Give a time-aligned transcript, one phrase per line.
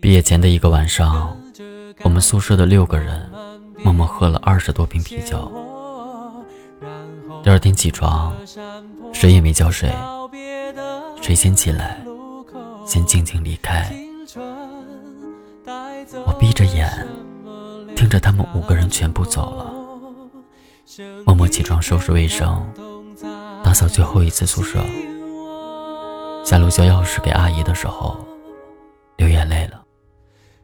[0.00, 1.36] 毕业前的一个晚上，
[2.02, 3.30] 我们宿舍的六个人
[3.84, 5.52] 默默喝了二十多瓶啤酒。
[7.44, 8.34] 第二天起床，
[9.12, 9.92] 谁也没叫谁，
[11.20, 12.02] 谁先起来，
[12.86, 13.94] 先静静离开。
[16.24, 16.90] 我闭着眼，
[17.94, 19.74] 听着他们五个人全部走了，
[21.26, 22.66] 默默起床收拾卫生，
[23.62, 24.82] 打扫最后一次宿舍。
[26.46, 28.16] 下楼交钥匙给阿姨的时候，